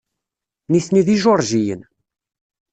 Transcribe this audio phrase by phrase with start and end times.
[0.71, 1.81] Nitni d Ijuṛjiyen.